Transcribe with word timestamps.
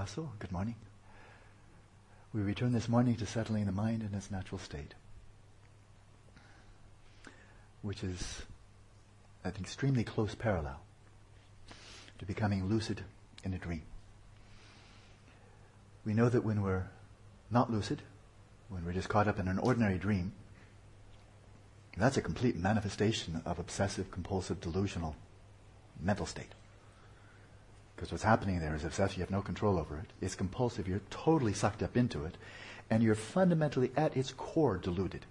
Good 0.00 0.50
morning. 0.50 0.76
We 2.32 2.40
return 2.40 2.72
this 2.72 2.88
morning 2.88 3.16
to 3.16 3.26
settling 3.26 3.66
the 3.66 3.72
mind 3.72 4.02
in 4.02 4.16
its 4.16 4.30
natural 4.30 4.58
state, 4.58 4.94
which 7.82 8.02
is 8.02 8.40
an 9.44 9.52
extremely 9.60 10.02
close 10.02 10.34
parallel 10.34 10.80
to 12.18 12.24
becoming 12.24 12.64
lucid 12.64 13.02
in 13.44 13.52
a 13.52 13.58
dream. 13.58 13.82
We 16.06 16.14
know 16.14 16.30
that 16.30 16.44
when 16.44 16.62
we're 16.62 16.86
not 17.50 17.70
lucid, 17.70 18.00
when 18.70 18.86
we're 18.86 18.94
just 18.94 19.10
caught 19.10 19.28
up 19.28 19.38
in 19.38 19.48
an 19.48 19.58
ordinary 19.58 19.98
dream, 19.98 20.32
that's 21.98 22.16
a 22.16 22.22
complete 22.22 22.56
manifestation 22.56 23.42
of 23.44 23.58
obsessive 23.58 24.10
compulsive 24.10 24.62
delusional 24.62 25.14
mental 26.00 26.24
state. 26.24 26.52
Because 28.00 28.12
what's 28.12 28.24
happening 28.24 28.60
there 28.60 28.74
is 28.74 28.86
obsessive, 28.86 29.18
you 29.18 29.22
have 29.22 29.30
no 29.30 29.42
control 29.42 29.78
over 29.78 29.98
it. 29.98 30.06
It's 30.22 30.34
compulsive, 30.34 30.88
you're 30.88 31.02
totally 31.10 31.52
sucked 31.52 31.82
up 31.82 31.98
into 31.98 32.24
it, 32.24 32.38
and 32.88 33.02
you're 33.02 33.14
fundamentally 33.14 33.92
at 33.94 34.16
its 34.16 34.32
core 34.32 34.78
deluded. 34.78 35.26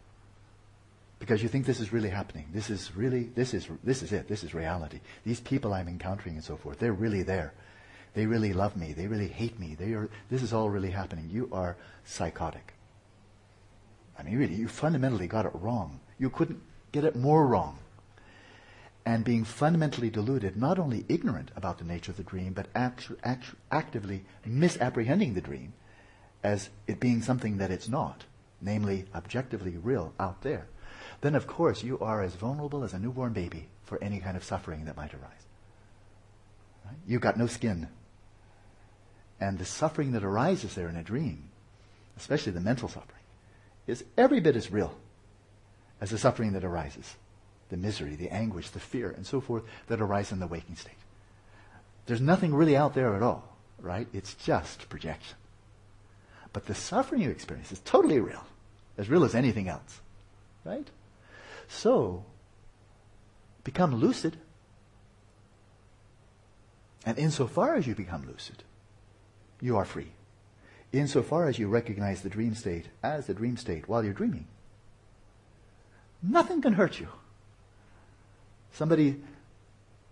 Because 1.18 1.42
you 1.42 1.50
think 1.50 1.66
this 1.66 1.80
is 1.80 1.92
really 1.92 2.09
happening. 2.09 2.45
This 2.54 2.70
is 2.70 2.95
really, 2.95 3.23
this 3.34 3.55
is, 3.55 3.68
this 3.84 4.04
is 4.04 4.14
it. 4.14 4.28
This 4.28 4.44
is 4.44 4.54
reality. 4.54 5.00
These 5.26 5.40
people 5.40 5.73
I'm 5.73 5.88
encountering 5.88 6.36
and 6.36 6.44
so 6.44 6.58
forth, 6.58 6.78
they're 6.78 6.94
really 6.94 7.23
there. 7.23 7.54
They 8.14 8.28
really 8.28 8.54
love 8.54 8.78
me. 8.78 8.94
They 8.94 9.08
really 9.08 9.30
hate 9.30 9.59
me. 9.59 9.73
They 9.73 9.94
are, 9.94 10.08
this 10.30 10.44
is 10.44 10.54
all 10.54 10.70
really 10.70 10.92
happening. 10.92 11.28
You 11.31 11.50
are 11.52 11.76
psychotic. 12.06 12.76
I 14.16 14.22
mean, 14.22 14.38
really, 14.38 14.54
you 14.54 14.67
fundamentally 14.67 15.26
got 15.26 15.48
it 15.48 15.56
wrong. 15.56 16.02
You 16.20 16.30
couldn't 16.30 16.62
get 16.92 17.04
it 17.04 17.16
more 17.16 17.48
wrong 17.48 17.80
and 19.09 19.26
being 19.26 19.44
fundamentally 19.44 20.12
deluded, 20.12 20.55
not 20.55 20.77
only 20.77 21.04
ignorant 21.09 21.50
about 21.55 21.80
the 21.80 21.84
nature 21.84 22.12
of 22.12 22.17
the 22.17 22.22
dream, 22.23 22.54
but 22.54 22.67
actu- 22.76 23.17
actu- 23.23 23.55
actively 23.72 24.23
misapprehending 24.45 25.34
the 25.34 25.41
dream 25.41 25.73
as 26.44 26.70
it 26.86 27.00
being 27.00 27.19
something 27.19 27.58
that 27.58 27.72
it's 27.72 27.89
not, 27.89 28.25
namely 28.61 29.06
objectively 29.16 29.75
real 29.78 30.14
out 30.19 30.44
there, 30.44 30.67
then 31.22 31.34
of 31.34 31.47
course 31.47 31.81
you 31.81 31.97
are 31.97 32.22
as 32.22 32.36
vulnerable 32.36 32.84
as 32.84 32.94
a 32.94 33.00
newborn 33.00 33.34
baby 33.34 33.67
for 33.84 33.97
any 34.00 34.19
kind 34.19 34.38
of 34.38 34.44
suffering 34.44 34.86
that 34.86 34.95
might 34.95 35.16
arise. 35.16 35.47
Right? 36.86 36.95
You've 37.08 37.22
got 37.22 37.36
no 37.36 37.47
skin. 37.47 37.88
And 39.41 39.58
the 39.58 39.66
suffering 39.66 40.12
that 40.12 40.23
arises 40.23 40.75
there 40.75 40.88
in 40.88 40.95
a 40.95 41.02
dream, 41.02 41.50
especially 42.16 42.52
the 42.52 42.62
mental 42.62 42.88
suffering, 42.88 43.23
is 43.88 44.03
every 44.19 44.39
bit 44.39 44.56
as 44.56 44.69
real 44.72 44.94
as 46.00 46.12
the 46.12 46.19
suffering 46.19 46.53
that 46.53 46.64
arises 46.64 47.16
the 47.70 47.78
misery, 47.78 48.16
the 48.16 48.30
anguish, 48.30 48.70
the 48.70 48.80
fear, 48.80 49.12
and 49.12 49.25
so 49.25 49.39
forth 49.39 49.64
that 49.88 50.02
arise 50.02 50.31
in 50.31 50.39
the 50.39 50.48
waking 50.48 50.75
state. 50.75 50.94
There's 52.06 52.22
nothing 52.22 52.53
really 52.53 52.75
out 52.75 52.95
there 52.95 53.16
at 53.16 53.22
all, 53.22 53.56
right? 53.80 54.08
It's 54.14 54.34
just 54.34 54.89
projection. 54.89 55.38
But 56.52 56.66
the 56.66 56.73
suffering 56.73 57.22
you 57.22 57.30
experience 57.30 57.72
is 57.72 57.80
totally 57.80 58.20
real, 58.20 58.44
as 58.97 59.09
real 59.09 59.23
as 59.23 59.36
anything 59.36 59.67
else, 59.67 60.02
right? 60.66 60.88
So, 61.67 62.25
become 63.64 63.95
lucid. 63.95 64.38
And 67.06 67.17
insofar 67.20 67.75
as 67.75 67.86
you 67.86 67.94
become 67.94 68.25
lucid, 68.28 68.64
you 69.62 69.78
are 69.78 69.86
free. 69.86 70.12
Insofar 70.92 71.47
as 71.47 71.59
you 71.59 71.67
recognize 71.67 72.22
the 72.22 72.30
dream 72.30 72.56
state 72.56 72.88
as 73.03 73.28
the 73.28 73.36
dream 73.36 73.58
state 73.58 73.88
while 73.88 74.03
you're 74.03 74.14
dreaming, 74.14 74.47
nothing 76.23 76.62
can 76.62 76.73
hurt 76.73 77.00
you. 77.00 77.09
Somebody 78.73 79.22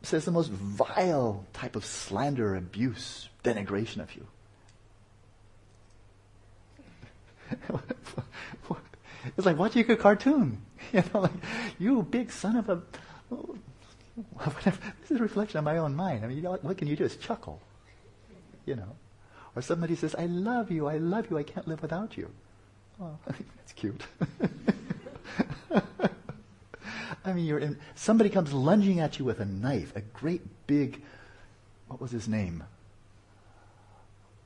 says 0.01 0.25
the 0.25 0.31
most 0.31 0.51
vile 0.51 1.45
type 1.53 1.75
of 1.75 1.85
slander, 1.85 2.55
abuse, 2.55 3.29
denigration 3.43 4.01
of 4.01 4.15
you. 4.15 4.27
it's 9.37 9.45
like 9.45 9.57
watching 9.57 9.89
a 9.89 9.95
cartoon. 9.95 10.61
You 10.93 11.03
know, 11.13 11.19
like, 11.21 11.31
you 11.79 12.01
big 12.03 12.31
son 12.31 12.55
of 12.55 12.69
a. 12.69 12.81
This 14.63 15.11
is 15.11 15.17
a 15.19 15.21
reflection 15.21 15.57
of 15.57 15.65
my 15.65 15.77
own 15.77 15.95
mind. 15.95 16.23
I 16.23 16.27
mean, 16.27 16.37
you 16.37 16.43
know, 16.43 16.57
what 16.61 16.77
can 16.77 16.87
you 16.87 16.95
do? 16.95 17.03
Is 17.03 17.17
chuckle. 17.17 17.59
You 18.65 18.77
know. 18.77 18.95
Or 19.53 19.61
somebody 19.61 19.95
says, 19.95 20.15
I 20.15 20.27
love 20.27 20.71
you, 20.71 20.87
I 20.87 20.97
love 20.97 21.29
you, 21.29 21.37
I 21.37 21.43
can't 21.43 21.67
live 21.67 21.81
without 21.81 22.15
you. 22.15 22.31
Oh, 23.01 23.17
that's 23.27 23.73
cute. 23.73 24.01
I 27.27 27.33
mean, 27.33 27.45
you're 27.45 27.59
in, 27.59 27.77
somebody 27.93 28.29
comes 28.29 28.53
lunging 28.53 29.01
at 29.01 29.19
you 29.19 29.25
with 29.25 29.41
a 29.41 29.45
knife, 29.45 29.93
a 29.97 30.01
great 30.01 30.41
big, 30.65 31.01
what 31.89 31.99
was 31.99 32.09
his 32.09 32.25
name? 32.25 32.63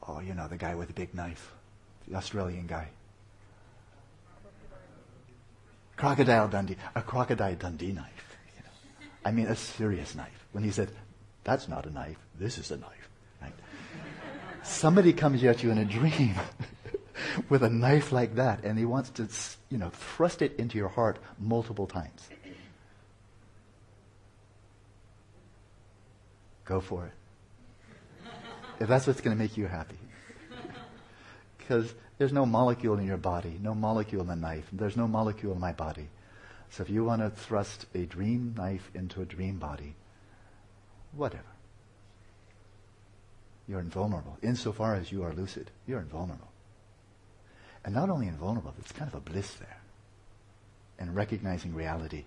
Oh, 0.07 0.19
you 0.19 0.33
know, 0.33 0.47
the 0.47 0.57
guy 0.57 0.73
with 0.73 0.87
the 0.87 0.93
big 0.95 1.13
knife, 1.13 1.53
the 2.07 2.15
Australian 2.15 2.65
guy. 2.65 2.87
Crocodile 5.95 6.47
Dundee, 6.47 6.75
a 6.95 7.03
crocodile 7.03 7.53
Dundee 7.53 7.91
knife. 7.91 8.37
You 8.57 8.63
know. 8.63 9.07
I 9.25 9.31
mean, 9.31 9.45
a 9.45 9.55
serious 9.55 10.15
knife. 10.15 10.47
When 10.51 10.63
he 10.63 10.71
said, 10.71 10.89
that's 11.43 11.67
not 11.67 11.85
a 11.85 11.91
knife, 11.91 12.17
this 12.39 12.57
is 12.57 12.71
a 12.71 12.77
knife. 12.77 13.09
Right? 13.43 13.53
Somebody 14.63 15.13
comes 15.13 15.43
at 15.43 15.61
you 15.61 15.69
in 15.69 15.77
a 15.77 15.85
dream 15.85 16.33
with 17.49 17.61
a 17.61 17.69
knife 17.69 18.11
like 18.11 18.33
that, 18.37 18.63
and 18.63 18.79
he 18.79 18.85
wants 18.85 19.11
to, 19.11 19.27
you 19.69 19.77
know, 19.77 19.89
thrust 19.89 20.41
it 20.41 20.55
into 20.55 20.79
your 20.79 20.89
heart 20.89 21.19
multiple 21.37 21.85
times. 21.85 22.27
Go 26.65 26.79
for 26.79 27.05
it. 27.05 27.13
If 28.79 28.87
that's 28.87 29.05
what's 29.05 29.21
going 29.21 29.37
to 29.37 29.41
make 29.41 29.57
you 29.57 29.67
happy. 29.67 29.97
Because 31.57 31.93
there's 32.17 32.33
no 32.33 32.45
molecule 32.45 32.97
in 32.97 33.05
your 33.05 33.17
body, 33.17 33.59
no 33.61 33.73
molecule 33.73 34.21
in 34.21 34.27
the 34.27 34.35
knife. 34.35 34.65
There's 34.71 34.97
no 34.97 35.07
molecule 35.07 35.53
in 35.53 35.59
my 35.59 35.71
body. 35.71 36.07
So 36.69 36.83
if 36.83 36.89
you 36.89 37.03
want 37.03 37.21
to 37.21 37.29
thrust 37.29 37.85
a 37.93 38.05
dream 38.05 38.55
knife 38.57 38.89
into 38.93 39.21
a 39.21 39.25
dream 39.25 39.57
body, 39.57 39.95
whatever. 41.13 41.43
You're 43.67 43.79
invulnerable. 43.79 44.37
Insofar 44.41 44.95
as 44.95 45.11
you 45.11 45.23
are 45.23 45.33
lucid, 45.33 45.71
you're 45.87 45.99
invulnerable. 45.99 46.51
And 47.83 47.93
not 47.93 48.09
only 48.09 48.27
invulnerable, 48.27 48.73
it's 48.79 48.91
kind 48.91 49.09
of 49.09 49.15
a 49.15 49.21
bliss 49.21 49.53
there. 49.55 49.81
And 50.99 51.15
recognizing 51.15 51.73
reality 51.73 52.25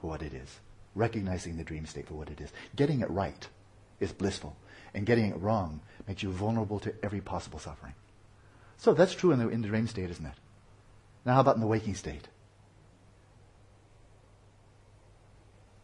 for 0.00 0.08
what 0.08 0.22
it 0.22 0.34
is 0.34 0.58
recognizing 0.94 1.56
the 1.56 1.64
dream 1.64 1.86
state 1.86 2.06
for 2.06 2.14
what 2.14 2.30
it 2.30 2.40
is. 2.40 2.50
Getting 2.76 3.00
it 3.00 3.10
right 3.10 3.48
is 4.00 4.12
blissful, 4.12 4.56
and 4.94 5.06
getting 5.06 5.26
it 5.26 5.40
wrong 5.40 5.80
makes 6.06 6.22
you 6.22 6.30
vulnerable 6.30 6.78
to 6.80 6.94
every 7.02 7.20
possible 7.20 7.58
suffering. 7.58 7.94
So 8.76 8.94
that's 8.94 9.14
true 9.14 9.32
in 9.32 9.38
the, 9.38 9.48
in 9.48 9.62
the 9.62 9.68
dream 9.68 9.86
state, 9.86 10.10
isn't 10.10 10.26
it? 10.26 10.34
Now, 11.24 11.34
how 11.34 11.40
about 11.40 11.54
in 11.54 11.60
the 11.60 11.68
waking 11.68 11.94
state? 11.94 12.28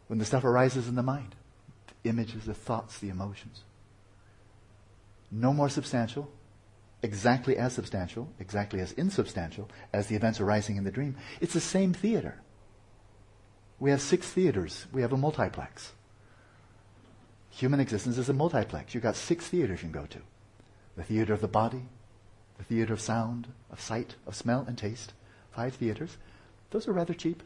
When 0.09 0.19
the 0.19 0.25
stuff 0.25 0.45
arises 0.45 0.89
in 0.89 0.95
the 0.95 1.03
mind, 1.03 1.35
the 2.03 2.09
images, 2.09 2.45
the 2.47 2.55
thoughts, 2.55 2.99
the 2.99 3.11
emotions. 3.11 3.63
No 5.31 5.53
more 5.53 5.69
substantial, 5.69 6.31
exactly 7.03 7.57
as 7.57 7.75
substantial, 7.75 8.29
exactly 8.41 8.81
as 8.81 8.93
insubstantial 8.93 9.69
as 9.93 10.07
the 10.07 10.17
events 10.17 10.41
arising 10.41 10.77
in 10.77 10.85
the 10.85 10.91
dream. 10.91 11.17
It's 11.41 11.53
the 11.55 11.61
same 11.61 11.93
theater. 11.93 12.41
We 13.81 13.91
have 13.91 14.01
six 14.01 14.29
theaters. 14.29 14.87
We 14.93 15.03
have 15.03 15.13
a 15.13 15.17
multiplex. 15.17 15.93
Human 17.51 17.81
existence 17.81 18.19
is 18.19 18.29
a 18.29 18.33
multiplex. 18.33 18.95
You've 18.95 19.03
got 19.03 19.17
six 19.17 19.49
theaters 19.49 19.83
you 19.83 19.91
can 19.91 20.01
go 20.01 20.07
to. 20.07 20.19
The 20.97 21.05
theater 21.05 21.33
of 21.33 21.41
the 21.41 21.49
body, 21.49 21.83
the 22.57 22.65
theater 22.65 22.93
of 22.93 23.01
sound, 23.01 23.49
of 23.71 23.81
sight, 23.81 24.17
of 24.27 24.35
smell, 24.35 24.65
and 24.67 24.77
taste. 24.77 25.13
Five 25.53 25.75
theaters. 25.75 26.17
Those 26.71 26.89
are 26.89 26.93
rather 26.93 27.15
cheap. 27.15 27.43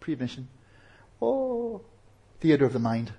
Pre-admission. 0.00 0.48
Oh, 1.20 1.82
theater 2.40 2.64
of 2.64 2.72
the 2.72 2.78
mind. 2.78 3.10
A 3.10 3.12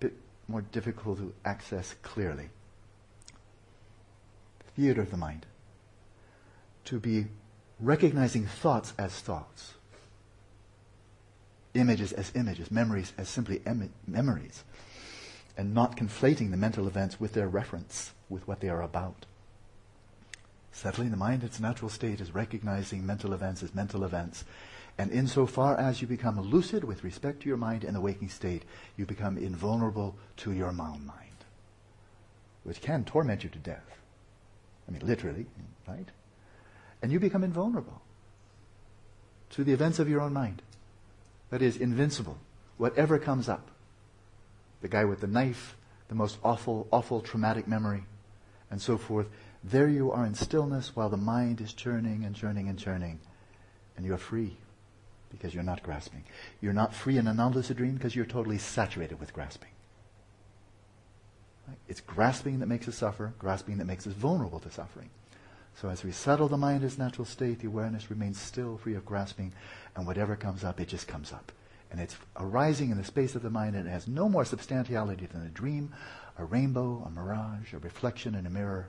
bit 0.00 0.14
more 0.48 0.62
difficult 0.62 1.18
to 1.18 1.32
access 1.44 1.94
clearly. 2.02 2.50
Theater 4.76 5.02
of 5.02 5.10
the 5.10 5.16
mind. 5.16 5.46
To 6.86 6.98
be 6.98 7.26
recognizing 7.78 8.46
thoughts 8.46 8.94
as 8.98 9.12
thoughts 9.12 9.74
images 11.74 12.12
as 12.12 12.32
images, 12.34 12.70
memories 12.70 13.12
as 13.16 13.28
simply 13.28 13.62
em- 13.66 13.92
memories, 14.06 14.64
and 15.56 15.74
not 15.74 15.96
conflating 15.96 16.50
the 16.50 16.56
mental 16.56 16.86
events 16.86 17.20
with 17.20 17.32
their 17.34 17.48
reference, 17.48 18.12
with 18.28 18.46
what 18.48 18.60
they 18.60 18.68
are 18.68 18.82
about. 18.82 19.26
Settling 20.72 21.10
the 21.10 21.16
mind 21.16 21.42
in 21.42 21.48
its 21.48 21.60
natural 21.60 21.90
state 21.90 22.20
is 22.20 22.34
recognizing 22.34 23.04
mental 23.04 23.32
events 23.32 23.62
as 23.62 23.74
mental 23.74 24.04
events. 24.04 24.44
And 24.96 25.10
insofar 25.10 25.76
as 25.76 26.00
you 26.00 26.06
become 26.06 26.40
lucid 26.40 26.84
with 26.84 27.04
respect 27.04 27.42
to 27.42 27.48
your 27.48 27.56
mind 27.56 27.84
in 27.84 27.94
the 27.94 28.00
waking 28.00 28.28
state, 28.28 28.64
you 28.96 29.06
become 29.06 29.36
invulnerable 29.36 30.16
to 30.38 30.52
your 30.52 30.72
mind, 30.72 31.44
which 32.64 32.80
can 32.80 33.04
torment 33.04 33.44
you 33.44 33.50
to 33.50 33.58
death. 33.58 33.98
I 34.88 34.92
mean, 34.92 35.06
literally, 35.06 35.46
right? 35.88 36.08
And 37.02 37.12
you 37.12 37.20
become 37.20 37.44
invulnerable 37.44 38.00
to 39.50 39.64
the 39.64 39.72
events 39.72 39.98
of 39.98 40.08
your 40.08 40.20
own 40.20 40.32
mind 40.32 40.62
that 41.50 41.62
is 41.62 41.76
invincible, 41.76 42.38
whatever 42.78 43.18
comes 43.18 43.48
up. 43.48 43.70
The 44.80 44.88
guy 44.88 45.04
with 45.04 45.20
the 45.20 45.26
knife, 45.26 45.76
the 46.08 46.14
most 46.14 46.38
awful, 46.42 46.88
awful 46.90 47.20
traumatic 47.20 47.68
memory, 47.68 48.04
and 48.70 48.80
so 48.80 48.96
forth. 48.96 49.28
There 49.62 49.88
you 49.88 50.10
are 50.10 50.24
in 50.24 50.34
stillness 50.34 50.96
while 50.96 51.10
the 51.10 51.16
mind 51.16 51.60
is 51.60 51.72
churning 51.72 52.24
and 52.24 52.34
churning 52.34 52.68
and 52.68 52.78
churning, 52.78 53.20
and 53.96 54.06
you're 54.06 54.16
free 54.16 54.56
because 55.30 55.54
you're 55.54 55.62
not 55.62 55.82
grasping. 55.82 56.24
You're 56.60 56.72
not 56.72 56.94
free 56.94 57.18
in 57.18 57.26
a 57.26 57.34
non-lucid 57.34 57.76
dream 57.76 57.94
because 57.94 58.16
you're 58.16 58.24
totally 58.24 58.58
saturated 58.58 59.20
with 59.20 59.32
grasping. 59.32 59.68
It's 61.88 62.00
grasping 62.00 62.58
that 62.60 62.66
makes 62.66 62.88
us 62.88 62.96
suffer, 62.96 63.32
grasping 63.38 63.78
that 63.78 63.86
makes 63.86 64.06
us 64.06 64.12
vulnerable 64.12 64.60
to 64.60 64.70
suffering. 64.70 65.10
So 65.76 65.88
as 65.88 66.02
we 66.02 66.10
settle 66.10 66.48
the 66.48 66.56
mind 66.56 66.82
in 66.82 66.88
its 66.88 66.98
natural 66.98 67.24
state, 67.24 67.60
the 67.60 67.68
awareness 67.68 68.10
remains 68.10 68.40
still, 68.40 68.76
free 68.78 68.94
of 68.94 69.06
grasping, 69.06 69.52
and 69.96 70.06
whatever 70.06 70.36
comes 70.36 70.64
up, 70.64 70.80
it 70.80 70.88
just 70.88 71.08
comes 71.08 71.32
up. 71.32 71.52
And 71.90 72.00
it's 72.00 72.16
arising 72.36 72.90
in 72.90 72.98
the 72.98 73.04
space 73.04 73.34
of 73.34 73.42
the 73.42 73.50
mind, 73.50 73.74
and 73.74 73.86
it 73.86 73.90
has 73.90 74.06
no 74.06 74.28
more 74.28 74.44
substantiality 74.44 75.26
than 75.26 75.44
a 75.44 75.48
dream, 75.48 75.92
a 76.38 76.44
rainbow, 76.44 77.02
a 77.06 77.10
mirage, 77.10 77.72
a 77.72 77.78
reflection 77.78 78.34
in 78.34 78.46
a 78.46 78.50
mirror. 78.50 78.88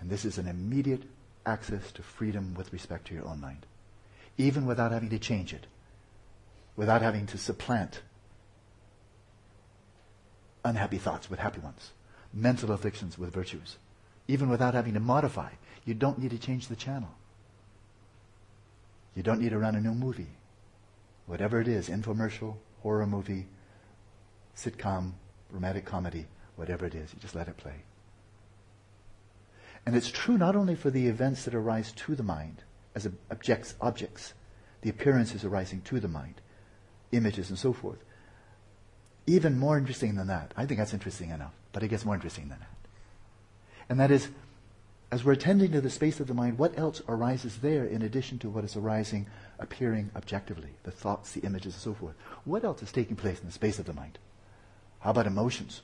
And 0.00 0.08
this 0.08 0.24
is 0.24 0.38
an 0.38 0.46
immediate 0.46 1.02
access 1.44 1.90
to 1.92 2.02
freedom 2.02 2.54
with 2.54 2.72
respect 2.72 3.08
to 3.08 3.14
your 3.14 3.26
own 3.26 3.40
mind, 3.40 3.66
even 4.36 4.66
without 4.66 4.92
having 4.92 5.10
to 5.10 5.18
change 5.18 5.52
it, 5.52 5.66
without 6.76 7.02
having 7.02 7.26
to 7.26 7.38
supplant 7.38 8.02
unhappy 10.64 10.98
thoughts 10.98 11.28
with 11.28 11.40
happy 11.40 11.60
ones, 11.60 11.92
mental 12.32 12.70
afflictions 12.70 13.18
with 13.18 13.32
virtues, 13.32 13.78
even 14.28 14.48
without 14.48 14.74
having 14.74 14.94
to 14.94 15.00
modify. 15.00 15.50
You 15.84 15.94
don't 15.94 16.18
need 16.18 16.30
to 16.30 16.38
change 16.38 16.68
the 16.68 16.76
channel. 16.76 17.08
You 19.18 19.24
don't 19.24 19.40
need 19.40 19.50
to 19.50 19.58
run 19.58 19.74
a 19.74 19.80
new 19.80 19.94
movie. 19.94 20.30
Whatever 21.26 21.60
it 21.60 21.66
is, 21.66 21.88
infomercial, 21.88 22.54
horror 22.84 23.04
movie, 23.04 23.48
sitcom, 24.56 25.14
romantic 25.50 25.84
comedy, 25.84 26.26
whatever 26.54 26.86
it 26.86 26.94
is, 26.94 27.12
you 27.12 27.18
just 27.18 27.34
let 27.34 27.48
it 27.48 27.56
play. 27.56 27.82
And 29.84 29.96
it's 29.96 30.08
true 30.08 30.38
not 30.38 30.54
only 30.54 30.76
for 30.76 30.90
the 30.90 31.08
events 31.08 31.44
that 31.46 31.54
arise 31.56 31.90
to 31.90 32.14
the 32.14 32.22
mind 32.22 32.62
as 32.94 33.08
objects, 33.28 33.74
objects, 33.80 34.34
the 34.82 34.90
appearances 34.90 35.44
arising 35.44 35.80
to 35.80 35.98
the 35.98 36.06
mind, 36.06 36.40
images 37.10 37.48
and 37.48 37.58
so 37.58 37.72
forth, 37.72 37.98
even 39.26 39.58
more 39.58 39.76
interesting 39.76 40.14
than 40.14 40.28
that. 40.28 40.54
I 40.56 40.64
think 40.64 40.78
that's 40.78 40.94
interesting 40.94 41.30
enough, 41.30 41.54
but 41.72 41.82
it 41.82 41.88
gets 41.88 42.04
more 42.04 42.14
interesting 42.14 42.50
than 42.50 42.60
that. 42.60 42.76
And 43.88 43.98
that 43.98 44.12
is, 44.12 44.28
as 45.10 45.24
we're 45.24 45.32
attending 45.32 45.72
to 45.72 45.80
the 45.80 45.90
space 45.90 46.20
of 46.20 46.26
the 46.26 46.34
mind, 46.34 46.58
what 46.58 46.78
else 46.78 47.00
arises 47.08 47.58
there 47.58 47.84
in 47.84 48.02
addition 48.02 48.38
to 48.40 48.50
what 48.50 48.64
is 48.64 48.76
arising, 48.76 49.26
appearing 49.58 50.10
objectively, 50.14 50.70
the 50.82 50.90
thoughts, 50.90 51.32
the 51.32 51.40
images, 51.40 51.74
and 51.74 51.82
so 51.82 51.94
forth? 51.94 52.14
What 52.44 52.64
else 52.64 52.82
is 52.82 52.92
taking 52.92 53.16
place 53.16 53.40
in 53.40 53.46
the 53.46 53.52
space 53.52 53.78
of 53.78 53.86
the 53.86 53.94
mind? 53.94 54.18
How 55.00 55.10
about 55.10 55.26
emotions? 55.26 55.80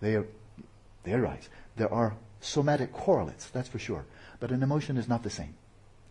They, 0.00 0.16
are, 0.16 0.26
they 1.04 1.12
arise. 1.12 1.48
There 1.76 1.92
are 1.92 2.16
somatic 2.40 2.92
correlates, 2.92 3.48
that's 3.50 3.68
for 3.68 3.78
sure. 3.78 4.04
But 4.40 4.50
an 4.50 4.62
emotion 4.62 4.96
is 4.96 5.08
not 5.08 5.22
the 5.22 5.30
same 5.30 5.54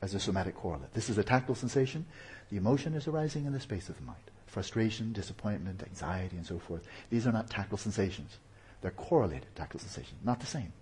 as 0.02 0.14
a 0.14 0.20
somatic 0.20 0.56
correlate. 0.56 0.94
This 0.94 1.10
is 1.10 1.18
a 1.18 1.24
tactile 1.24 1.56
sensation. 1.56 2.06
The 2.50 2.58
emotion 2.58 2.94
is 2.94 3.08
arising 3.08 3.46
in 3.46 3.54
the 3.54 3.60
space 3.60 3.90
of 3.90 3.98
the 3.98 4.04
mind 4.04 4.20
frustration, 4.48 5.14
disappointment, 5.14 5.84
anxiety, 5.84 6.36
and 6.36 6.46
so 6.46 6.58
forth. 6.58 6.82
These 7.12 7.28
are 7.28 7.32
not 7.32 7.52
tactile 7.52 7.78
sensations. 7.78 8.38
They're 8.82 8.90
correlated 8.90 9.46
tactile 9.56 9.80
sensations, 9.80 10.20
not 10.24 10.40
the 10.40 10.48
same. 10.48 10.74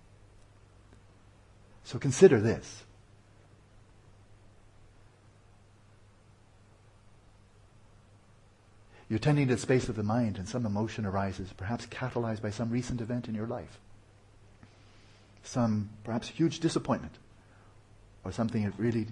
So 1.88 1.98
consider 1.98 2.38
this. 2.38 2.82
You're 9.08 9.18
tending 9.18 9.48
to 9.48 9.54
the 9.54 9.60
space 9.60 9.88
of 9.88 9.96
the 9.96 10.02
mind 10.02 10.36
and 10.36 10.46
some 10.46 10.66
emotion 10.66 11.06
arises, 11.06 11.54
perhaps 11.56 11.86
catalyzed 11.86 12.42
by 12.42 12.50
some 12.50 12.68
recent 12.68 13.00
event 13.00 13.26
in 13.26 13.34
your 13.34 13.46
life. 13.46 13.78
Some 15.42 15.88
perhaps 16.04 16.28
huge 16.28 16.60
disappointment 16.60 17.14
or 18.22 18.32
something 18.32 18.64
that 18.64 18.78
really 18.78 19.06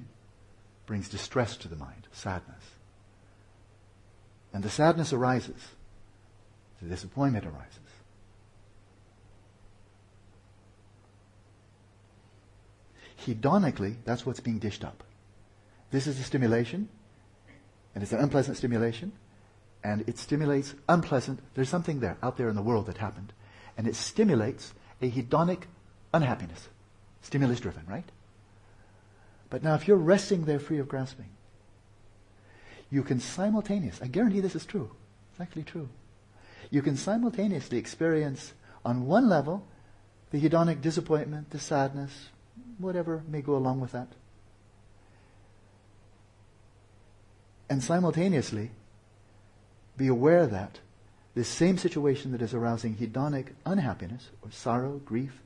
brings 0.84 1.08
distress 1.08 1.56
to 1.56 1.68
the 1.68 1.76
mind, 1.76 2.08
sadness. 2.12 2.74
And 4.52 4.62
the 4.62 4.68
sadness 4.68 5.14
arises, 5.14 5.68
the 6.82 6.90
disappointment 6.90 7.46
arises. 7.46 7.85
Hedonically, 13.26 13.96
that's 14.04 14.24
what's 14.24 14.40
being 14.40 14.60
dished 14.60 14.84
up. 14.84 15.02
This 15.90 16.06
is 16.06 16.20
a 16.20 16.22
stimulation, 16.22 16.88
and 17.94 18.02
it's 18.02 18.12
an 18.12 18.20
unpleasant 18.20 18.56
stimulation, 18.56 19.12
and 19.82 20.08
it 20.08 20.18
stimulates 20.18 20.74
unpleasant. 20.88 21.40
There's 21.54 21.68
something 21.68 22.00
there 22.00 22.18
out 22.22 22.36
there 22.36 22.48
in 22.48 22.54
the 22.54 22.62
world 22.62 22.86
that 22.86 22.98
happened, 22.98 23.32
and 23.76 23.88
it 23.88 23.96
stimulates 23.96 24.74
a 25.02 25.10
hedonic 25.10 25.62
unhappiness. 26.14 26.68
Stimulus 27.22 27.58
driven, 27.58 27.82
right? 27.88 28.08
But 29.50 29.62
now, 29.62 29.74
if 29.74 29.88
you're 29.88 29.96
resting 29.96 30.44
there 30.44 30.60
free 30.60 30.78
of 30.78 30.88
grasping, 30.88 31.30
you 32.90 33.02
can 33.02 33.18
simultaneously, 33.18 34.06
I 34.06 34.08
guarantee 34.08 34.40
this 34.40 34.54
is 34.54 34.64
true, 34.64 34.90
it's 35.32 35.40
actually 35.40 35.64
true. 35.64 35.88
You 36.70 36.82
can 36.82 36.96
simultaneously 36.96 37.78
experience 37.78 38.52
on 38.84 39.06
one 39.06 39.28
level 39.28 39.66
the 40.30 40.40
hedonic 40.40 40.80
disappointment, 40.80 41.50
the 41.50 41.58
sadness, 41.58 42.30
whatever 42.78 43.22
may 43.28 43.40
go 43.40 43.54
along 43.56 43.80
with 43.80 43.92
that. 43.92 44.08
And 47.68 47.82
simultaneously 47.82 48.70
be 49.96 50.06
aware 50.06 50.46
that 50.46 50.80
this 51.34 51.48
same 51.48 51.78
situation 51.78 52.32
that 52.32 52.42
is 52.42 52.54
arousing 52.54 52.96
hedonic 52.96 53.48
unhappiness 53.64 54.30
or 54.42 54.50
sorrow, 54.50 55.00
grief, 55.04 55.40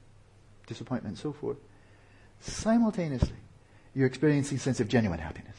disappointment, 0.67 1.15
and 1.15 1.19
so 1.19 1.33
forth, 1.33 1.57
simultaneously 2.41 3.37
you're 3.95 4.07
experiencing 4.07 4.57
a 4.57 4.61
sense 4.61 4.81
of 4.81 4.89
genuine 4.89 5.19
happiness 5.19 5.57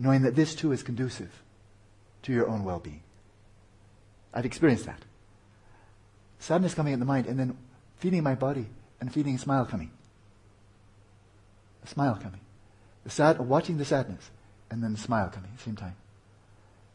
knowing 0.00 0.22
that 0.22 0.34
this 0.34 0.54
too 0.54 0.72
is 0.72 0.82
conducive 0.82 1.42
to 2.22 2.32
your 2.32 2.48
own 2.48 2.64
well 2.64 2.78
being. 2.78 3.02
I've 4.32 4.46
experienced 4.46 4.86
that. 4.86 5.02
Sadness 6.38 6.74
coming 6.74 6.94
in 6.94 7.00
the 7.00 7.06
mind 7.06 7.26
and 7.26 7.38
then 7.38 7.56
feeling 7.98 8.22
my 8.22 8.34
body 8.34 8.66
and 8.98 9.12
feeling 9.12 9.34
a 9.34 9.38
smile 9.38 9.66
coming. 9.66 9.90
A 11.84 11.86
smile 11.86 12.18
coming. 12.20 12.40
The 13.04 13.10
sad, 13.10 13.38
watching 13.38 13.78
the 13.78 13.84
sadness 13.84 14.30
and 14.70 14.82
then 14.82 14.92
the 14.92 14.98
smile 14.98 15.28
coming 15.28 15.50
at 15.50 15.58
the 15.58 15.64
same 15.64 15.76
time. 15.76 15.96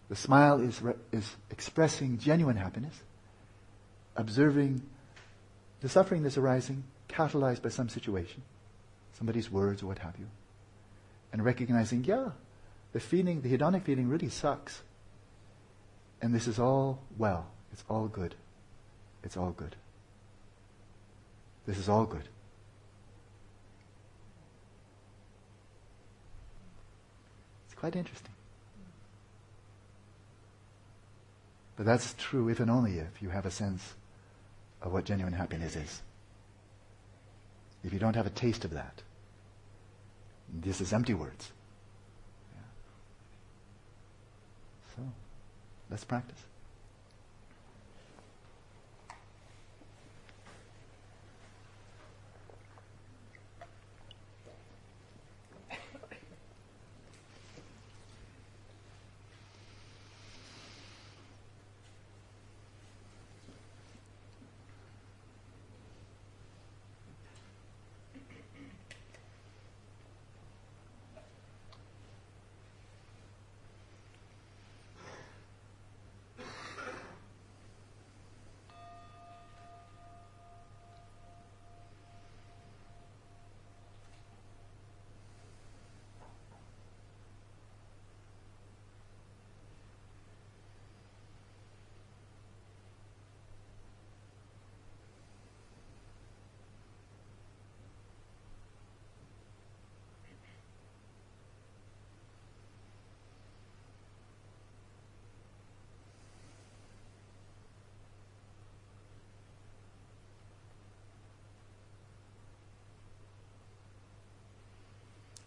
The 0.10 0.16
smile 0.16 0.60
is, 0.60 0.82
re- 0.82 0.94
is 1.12 1.36
expressing 1.50 2.20
genuine 2.20 2.58
happiness, 2.58 2.94
observing 4.16 4.84
the 5.82 5.90
suffering 5.90 6.24
that's 6.24 6.38
arising, 6.38 6.84
catalyzed 7.10 7.62
by 7.62 7.70
some 7.70 7.90
situation, 7.90 8.44
somebody's 9.14 9.52
words 9.52 9.82
or 9.82 9.88
what 9.88 10.00
have 10.00 10.16
you, 10.20 10.28
and 11.34 11.44
recognizing, 11.44 12.04
yeah, 12.04 12.30
the 12.94 13.00
feeling, 13.00 13.42
the 13.42 13.56
hedonic 13.56 13.84
feeling 13.84 14.08
really 14.08 14.30
sucks. 14.30 14.82
And 16.22 16.34
this 16.34 16.48
is 16.48 16.60
all 16.60 17.00
well. 17.18 17.48
It's 17.74 17.84
all 17.90 18.08
good. 18.08 18.36
It's 19.24 19.36
all 19.36 19.52
good. 19.52 19.76
This 21.66 21.78
is 21.78 21.90
all 21.90 22.06
good. 22.06 22.30
Quite 27.86 27.96
interesting. 27.96 28.32
But 31.78 31.86
that's 31.86 32.16
true 32.18 32.50
if 32.50 32.60
and 32.60 32.72
only 32.72 32.98
if 32.98 33.22
you 33.22 33.30
have 33.30 33.46
a 33.46 33.52
sense 33.52 33.94
of 34.82 34.92
what 34.92 35.06
genuine 35.06 35.34
happiness 35.34 35.76
is. 35.76 36.02
If 37.84 37.94
you 37.94 38.00
don't 38.00 38.16
have 38.16 38.26
a 38.26 38.32
taste 38.32 38.66
of 38.66 38.72
that, 38.72 39.04
this 40.52 40.82
is 40.82 40.94
empty 40.94 41.14
words. 41.14 41.52
So 44.96 45.04
let's 45.92 46.06
practice. 46.06 46.42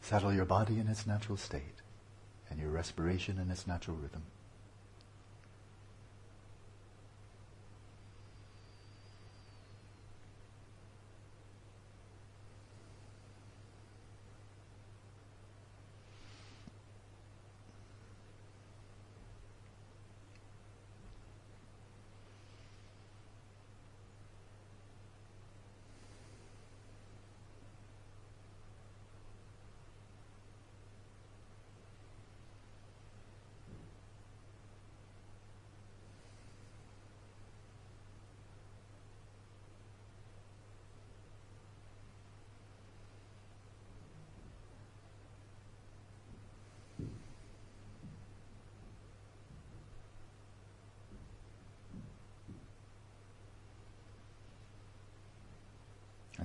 Settle 0.08 0.32
your 0.32 0.46
body 0.46 0.80
in 0.80 0.88
its 0.88 1.06
natural 1.06 1.36
state 1.36 1.82
and 2.48 2.58
your 2.58 2.70
respiration 2.70 3.38
in 3.38 3.50
its 3.50 3.66
natural 3.66 3.98
rhythm. 3.98 4.22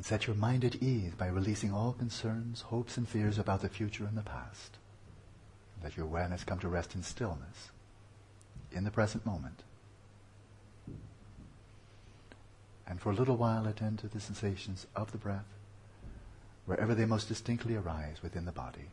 And 0.03 0.07
set 0.09 0.27
your 0.27 0.35
mind 0.35 0.65
at 0.65 0.83
ease 0.83 1.13
by 1.17 1.27
releasing 1.27 1.73
all 1.73 1.93
concerns, 1.93 2.59
hopes, 2.59 2.97
and 2.97 3.07
fears 3.07 3.37
about 3.37 3.61
the 3.61 3.69
future 3.69 4.03
and 4.03 4.17
the 4.17 4.21
past. 4.21 4.75
Let 5.81 5.95
your 5.95 6.05
awareness 6.05 6.43
come 6.43 6.59
to 6.59 6.67
rest 6.67 6.93
in 6.93 7.03
stillness, 7.03 7.71
in 8.73 8.83
the 8.83 8.91
present 8.91 9.25
moment. 9.25 9.63
And 12.85 12.99
for 12.99 13.13
a 13.13 13.15
little 13.15 13.37
while 13.37 13.65
attend 13.65 13.99
to 13.99 14.09
the 14.09 14.19
sensations 14.19 14.87
of 14.93 15.13
the 15.13 15.17
breath, 15.17 15.47
wherever 16.65 16.93
they 16.93 17.05
most 17.05 17.29
distinctly 17.29 17.77
arise 17.77 18.17
within 18.21 18.43
the 18.43 18.51
body. 18.51 18.89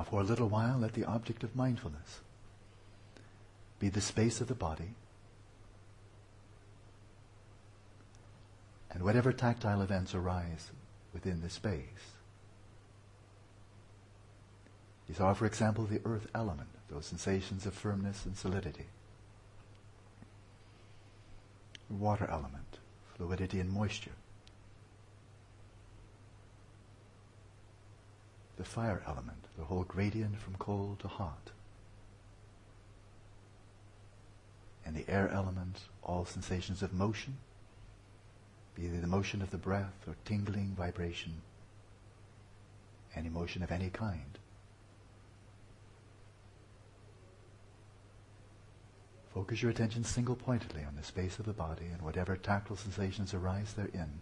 Now, 0.00 0.04
for 0.04 0.22
a 0.22 0.24
little 0.24 0.48
while, 0.48 0.78
let 0.78 0.94
the 0.94 1.04
object 1.04 1.44
of 1.44 1.54
mindfulness 1.54 2.20
be 3.78 3.90
the 3.90 4.00
space 4.00 4.40
of 4.40 4.48
the 4.48 4.54
body 4.54 4.94
and 8.90 9.02
whatever 9.02 9.30
tactile 9.30 9.82
events 9.82 10.14
arise 10.14 10.70
within 11.12 11.42
the 11.42 11.50
space. 11.50 12.14
These 15.06 15.20
are, 15.20 15.34
for 15.34 15.44
example, 15.44 15.84
the 15.84 16.00
earth 16.06 16.28
element, 16.34 16.70
those 16.88 17.04
sensations 17.04 17.66
of 17.66 17.74
firmness 17.74 18.24
and 18.24 18.38
solidity. 18.38 18.86
Water 21.90 22.26
element, 22.32 22.78
fluidity 23.18 23.60
and 23.60 23.70
moisture. 23.70 24.16
The 28.60 28.66
fire 28.66 29.02
element, 29.06 29.46
the 29.56 29.64
whole 29.64 29.84
gradient 29.84 30.38
from 30.38 30.54
cold 30.58 30.98
to 30.98 31.08
hot. 31.08 31.50
And 34.84 34.94
the 34.94 35.08
air 35.08 35.30
element, 35.30 35.78
all 36.02 36.26
sensations 36.26 36.82
of 36.82 36.92
motion, 36.92 37.38
be 38.74 38.86
they 38.86 38.98
the 38.98 39.06
motion 39.06 39.40
of 39.40 39.50
the 39.50 39.56
breath 39.56 39.94
or 40.06 40.14
tingling 40.26 40.74
vibration, 40.76 41.40
any 43.16 43.30
motion 43.30 43.62
of 43.62 43.72
any 43.72 43.88
kind. 43.88 44.38
Focus 49.32 49.62
your 49.62 49.70
attention 49.70 50.04
single 50.04 50.36
pointedly 50.36 50.84
on 50.84 50.96
the 50.96 51.02
space 51.02 51.38
of 51.38 51.46
the 51.46 51.54
body 51.54 51.86
and 51.90 52.02
whatever 52.02 52.36
tactile 52.36 52.76
sensations 52.76 53.32
arise 53.32 53.72
therein 53.72 54.20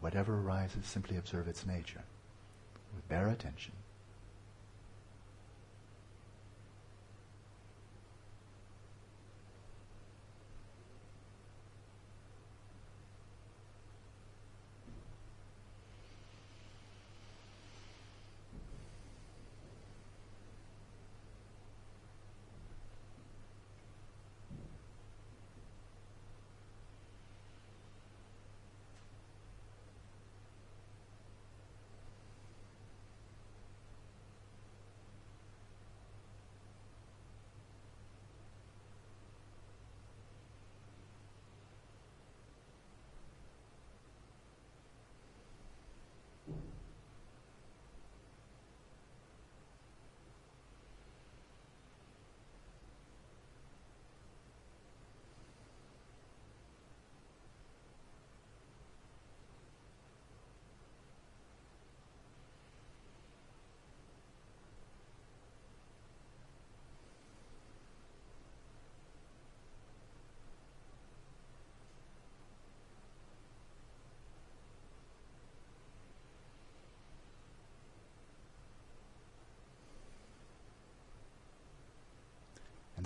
whatever 0.00 0.40
arises, 0.40 0.86
simply 0.86 1.16
observe 1.16 1.48
its 1.48 1.66
nature 1.66 2.04
with 2.94 3.08
bare 3.08 3.28
attention. 3.28 3.72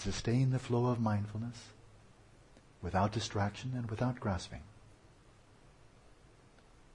Sustain 0.02 0.50
the 0.50 0.58
flow 0.58 0.86
of 0.86 1.00
mindfulness 1.00 1.68
without 2.82 3.12
distraction 3.12 3.72
and 3.76 3.88
without 3.88 4.18
grasping, 4.18 4.62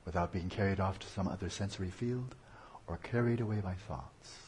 without 0.05 0.33
being 0.33 0.49
carried 0.49 0.81
off 0.81 0.99
to 0.99 1.07
some 1.07 1.25
other 1.25 1.49
sensory 1.49 1.89
field 1.89 2.35
or 2.85 2.97
carried 2.97 3.39
away 3.39 3.61
by 3.61 3.73
thoughts. 3.73 4.39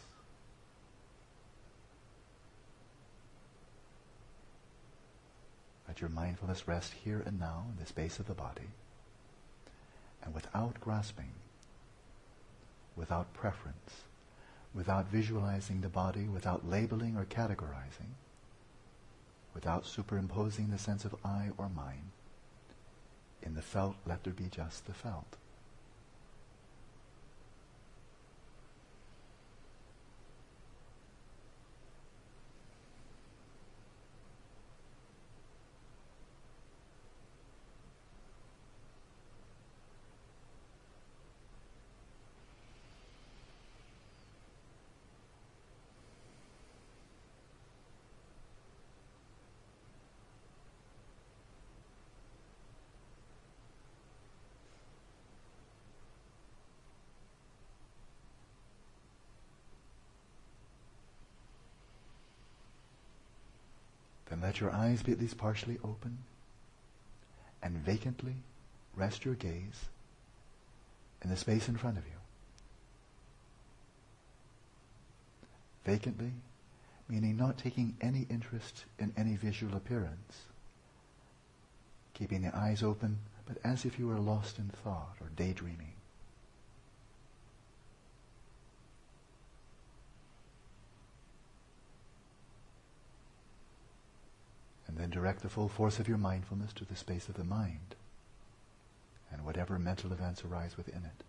Let 5.88 6.02
your 6.02 6.10
mindfulness 6.10 6.68
rest 6.68 6.94
here 7.06 7.24
and 7.26 7.40
now 7.40 7.66
in 7.72 7.82
the 7.82 7.88
space 7.88 8.20
of 8.20 8.28
the 8.28 8.34
body, 8.34 8.70
and 10.22 10.34
without 10.36 10.82
grasping, 10.82 11.32
without 12.98 13.34
preference, 13.34 14.04
without 14.74 15.08
visualizing 15.08 15.80
the 15.80 15.88
body, 15.88 16.28
without 16.28 16.68
labeling 16.68 17.16
or 17.16 17.24
categorizing, 17.24 18.16
without 19.54 19.86
superimposing 19.86 20.70
the 20.70 20.78
sense 20.78 21.06
of 21.06 21.16
I 21.24 21.50
or 21.58 21.70
mine. 21.70 22.12
In 23.42 23.56
the 23.56 23.62
felt, 23.62 23.96
let 24.06 24.24
there 24.24 24.34
be 24.34 24.48
just 24.50 24.86
the 24.86 24.94
felt. 24.94 25.38
Let 64.50 64.60
your 64.60 64.72
eyes 64.72 65.04
be 65.04 65.12
at 65.12 65.20
least 65.20 65.38
partially 65.38 65.78
open 65.84 66.18
and 67.62 67.86
vacantly 67.86 68.34
rest 68.96 69.24
your 69.24 69.36
gaze 69.36 69.86
in 71.24 71.30
the 71.30 71.38
space 71.38 71.70
in 71.70 71.78
front 71.78 72.00
of 72.00 72.04
you. 72.08 72.18
Vacantly, 75.86 76.32
meaning 77.08 77.38
not 77.38 77.60
taking 77.60 77.96
any 78.02 78.26
interest 78.28 78.86
in 78.98 79.14
any 79.16 79.36
visual 79.36 79.78
appearance, 79.78 80.46
keeping 82.16 82.42
the 82.42 82.56
eyes 82.58 82.82
open, 82.82 83.20
but 83.46 83.58
as 83.64 83.86
if 83.86 84.00
you 84.00 84.08
were 84.08 84.18
lost 84.18 84.58
in 84.58 84.70
thought 84.84 85.16
or 85.22 85.28
daydreaming. 85.36 85.94
And 94.88 94.89
then 95.00 95.10
direct 95.10 95.42
the 95.42 95.50
full 95.50 95.70
force 95.70 96.00
of 96.00 96.08
your 96.08 96.18
mindfulness 96.18 96.74
to 96.74 96.86
the 96.86 96.96
space 96.96 97.30
of 97.30 97.36
the 97.36 97.44
mind 97.44 97.96
and 99.32 99.46
whatever 99.46 99.80
mental 99.80 100.12
events 100.12 100.44
arise 100.44 100.76
within 100.76 101.06
it. 101.06 101.24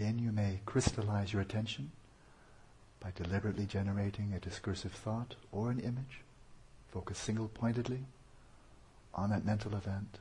Again, 0.00 0.18
you 0.18 0.32
may 0.32 0.60
crystallize 0.64 1.34
your 1.34 1.42
attention 1.42 1.90
by 3.00 3.12
deliberately 3.14 3.66
generating 3.66 4.32
a 4.32 4.40
discursive 4.40 4.92
thought 4.92 5.34
or 5.52 5.70
an 5.70 5.78
image. 5.78 6.22
Focus 6.90 7.18
single 7.18 7.48
pointedly 7.48 8.06
on 9.12 9.28
that 9.28 9.44
mental 9.44 9.74
event. 9.74 10.20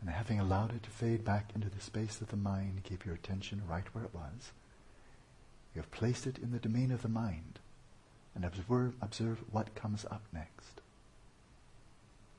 And 0.00 0.10
having 0.10 0.40
allowed 0.62 0.76
it 0.76 0.82
to 0.84 0.90
fade 0.90 1.24
back 1.24 1.50
into 1.56 1.68
the 1.68 1.80
space 1.80 2.20
of 2.20 2.28
the 2.28 2.36
mind, 2.36 2.82
keep 2.84 3.04
your 3.04 3.16
attention 3.16 3.62
right 3.68 3.86
where 3.92 4.04
it 4.04 4.14
was. 4.14 4.52
You 5.74 5.80
have 5.80 5.90
placed 5.90 6.26
it 6.26 6.38
in 6.38 6.52
the 6.52 6.60
domain 6.60 6.92
of 6.92 7.02
the 7.02 7.08
mind 7.08 7.58
and 8.34 8.44
observe, 8.44 8.94
observe 9.00 9.42
what 9.50 9.74
comes 9.74 10.04
up 10.04 10.22
next. 10.32 10.80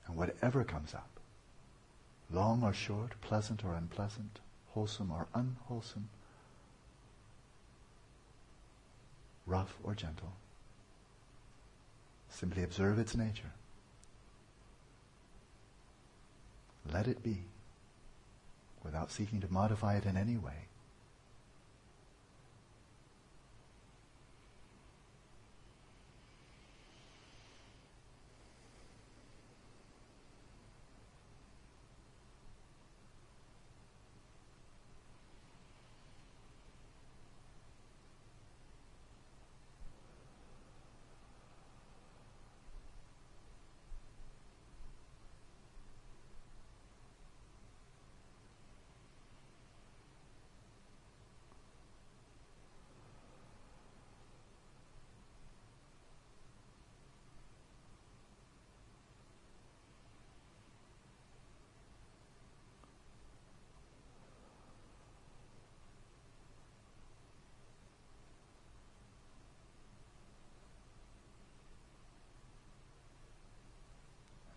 And 0.07 0.15
whatever 0.15 0.63
comes 0.63 0.93
up, 0.93 1.09
long 2.31 2.63
or 2.63 2.73
short, 2.73 3.19
pleasant 3.19 3.65
or 3.65 3.73
unpleasant, 3.73 4.39
wholesome 4.73 5.12
or 5.12 5.27
unwholesome, 5.36 6.07
rough 9.45 9.75
or 9.83 9.95
gentle, 9.95 10.33
simply 12.29 12.63
observe 12.63 12.99
its 12.99 13.15
nature. 13.15 13.51
Let 16.89 17.07
it 17.07 17.21
be 17.21 17.43
without 18.84 19.12
seeking 19.12 19.41
to 19.41 19.52
modify 19.52 19.96
it 19.96 20.06
in 20.06 20.17
any 20.17 20.38
way. 20.38 20.67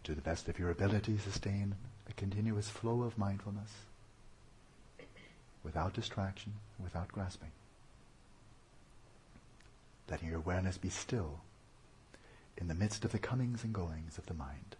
To 0.06 0.14
the 0.14 0.22
best 0.22 0.48
of 0.48 0.56
your 0.56 0.70
ability, 0.70 1.18
sustain 1.18 1.74
a 2.08 2.12
continuous 2.12 2.70
flow 2.70 3.02
of 3.02 3.18
mindfulness 3.18 3.72
without 5.64 5.94
distraction, 5.94 6.52
without 6.80 7.08
grasping. 7.08 7.50
Letting 10.08 10.28
your 10.28 10.36
awareness 10.38 10.78
be 10.78 10.90
still 10.90 11.40
in 12.56 12.68
the 12.68 12.74
midst 12.74 13.04
of 13.04 13.10
the 13.10 13.18
comings 13.18 13.64
and 13.64 13.74
goings 13.74 14.16
of 14.16 14.26
the 14.26 14.34
mind. 14.34 14.76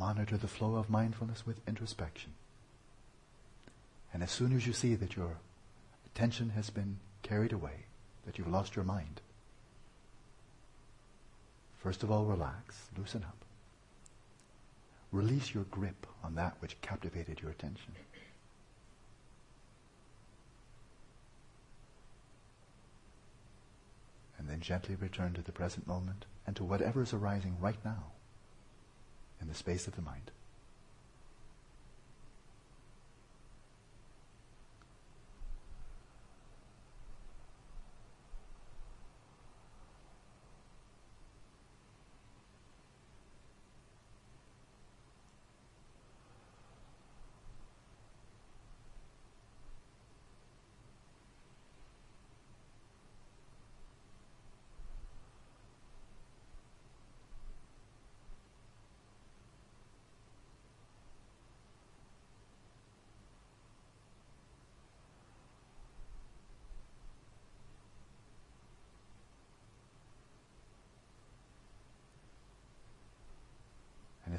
Monitor 0.00 0.38
the 0.38 0.48
flow 0.48 0.76
of 0.76 0.88
mindfulness 0.88 1.46
with 1.46 1.60
introspection. 1.68 2.32
And 4.14 4.22
as 4.22 4.30
soon 4.30 4.56
as 4.56 4.66
you 4.66 4.72
see 4.72 4.94
that 4.94 5.14
your 5.14 5.36
attention 6.06 6.50
has 6.50 6.70
been 6.70 6.96
carried 7.22 7.52
away, 7.52 7.84
that 8.24 8.38
you've 8.38 8.48
lost 8.48 8.74
your 8.74 8.84
mind, 8.84 9.20
first 11.78 12.02
of 12.02 12.10
all, 12.10 12.24
relax, 12.24 12.88
loosen 12.96 13.24
up. 13.24 13.44
Release 15.12 15.52
your 15.52 15.64
grip 15.64 16.06
on 16.24 16.34
that 16.34 16.56
which 16.60 16.80
captivated 16.80 17.42
your 17.42 17.50
attention. 17.50 17.92
And 24.38 24.48
then 24.48 24.60
gently 24.60 24.94
return 24.94 25.34
to 25.34 25.42
the 25.42 25.52
present 25.52 25.86
moment 25.86 26.24
and 26.46 26.56
to 26.56 26.64
whatever 26.64 27.02
is 27.02 27.12
arising 27.12 27.58
right 27.60 27.78
now 27.84 28.04
in 29.40 29.48
the 29.48 29.54
space 29.54 29.86
of 29.86 29.96
the 29.96 30.02
mind. 30.02 30.30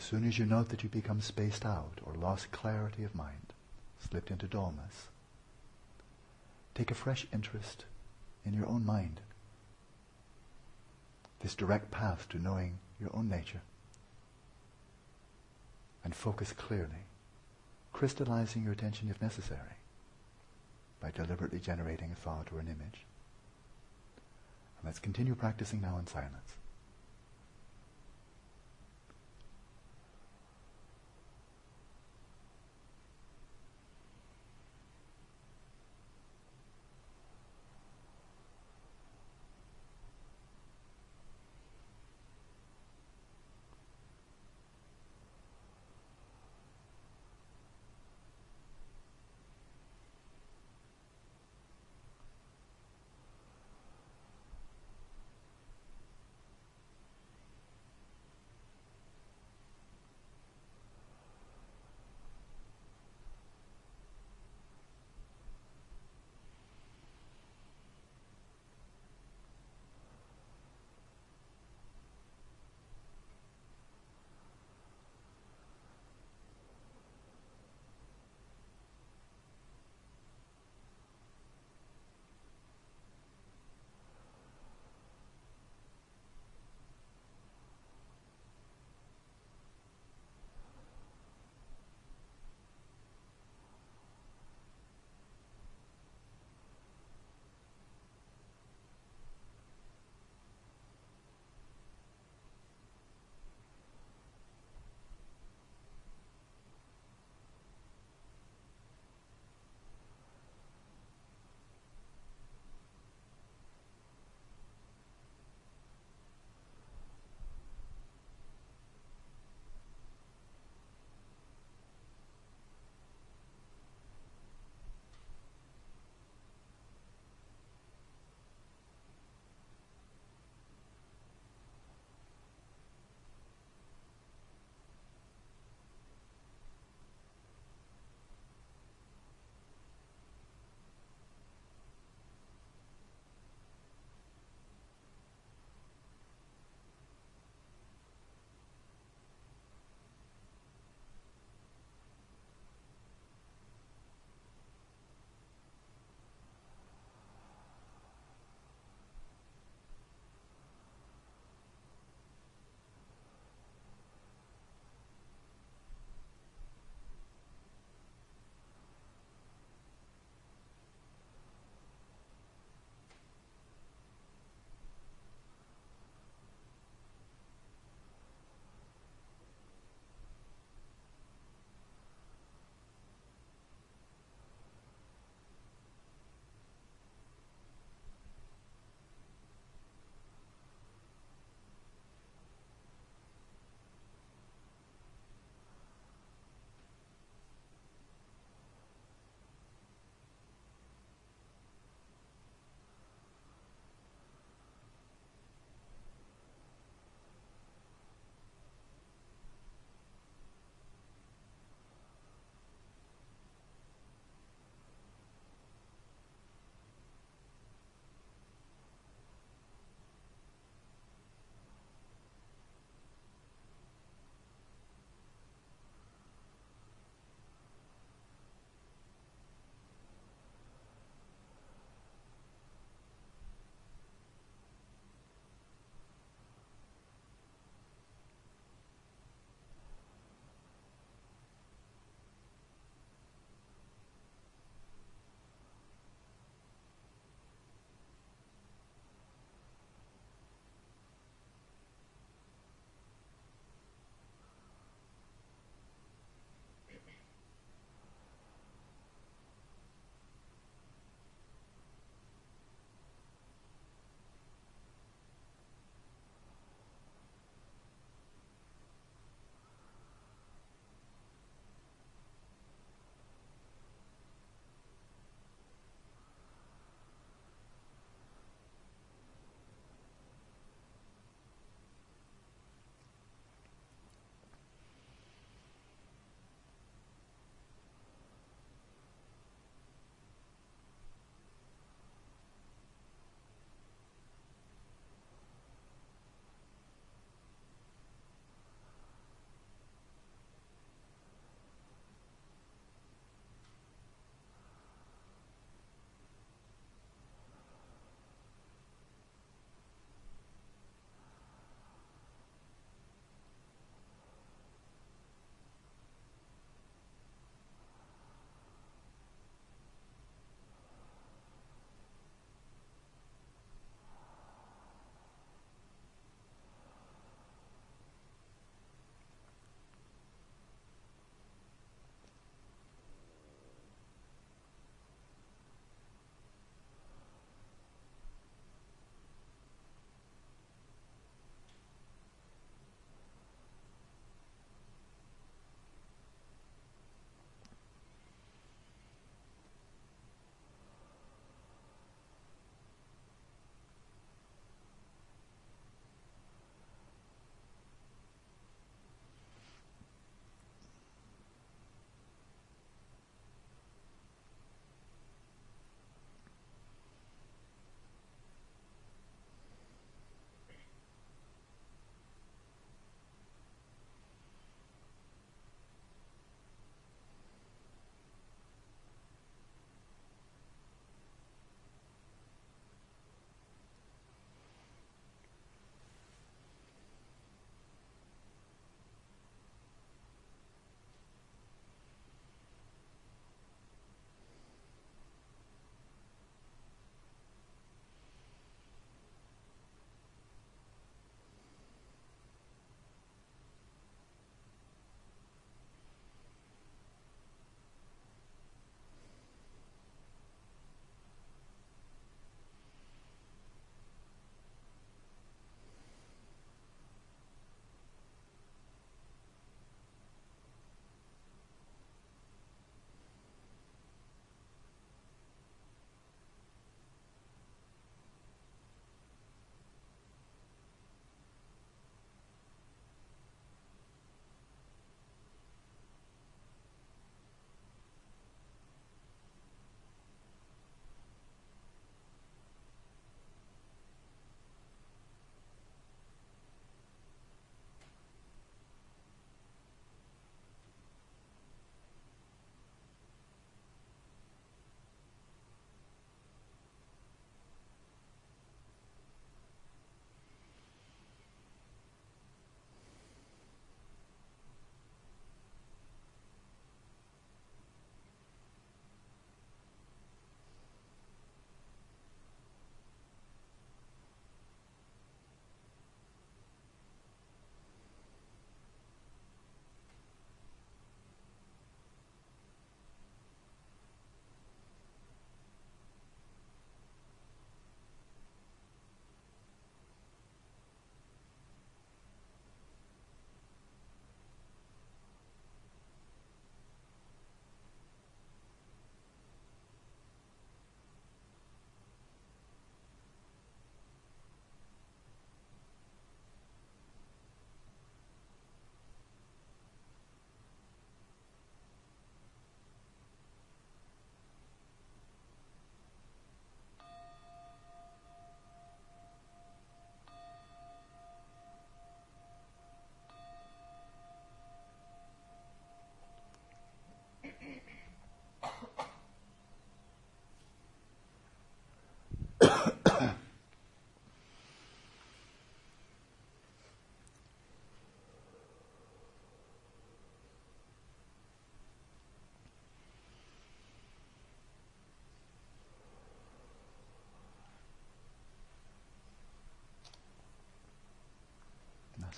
As 0.01 0.07
soon 0.07 0.27
as 0.27 0.39
you 0.39 0.47
note 0.47 0.69
that 0.69 0.81
you 0.81 0.89
become 0.89 1.21
spaced 1.21 1.63
out 1.63 1.99
or 2.03 2.15
lost 2.15 2.51
clarity 2.51 3.03
of 3.03 3.13
mind, 3.13 3.53
slipped 3.99 4.31
into 4.31 4.47
dullness, 4.47 5.09
take 6.73 6.89
a 6.89 6.95
fresh 6.95 7.27
interest 7.31 7.85
in 8.43 8.55
your 8.55 8.65
own 8.65 8.83
mind. 8.83 9.21
This 11.41 11.53
direct 11.53 11.91
path 11.91 12.27
to 12.29 12.41
knowing 12.41 12.79
your 12.99 13.11
own 13.15 13.29
nature. 13.29 13.61
And 16.03 16.15
focus 16.15 16.51
clearly, 16.51 17.05
crystallizing 17.93 18.63
your 18.63 18.73
attention 18.73 19.07
if 19.11 19.21
necessary 19.21 19.77
by 20.99 21.11
deliberately 21.11 21.59
generating 21.59 22.11
a 22.11 22.15
thought 22.15 22.47
or 22.51 22.59
an 22.59 22.65
image. 22.65 23.05
And 24.79 24.85
let's 24.85 24.97
continue 24.97 25.35
practicing 25.35 25.79
now 25.79 25.99
in 25.99 26.07
silence. 26.07 26.55